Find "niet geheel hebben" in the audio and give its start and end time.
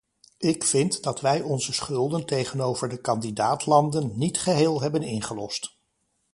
4.17-5.01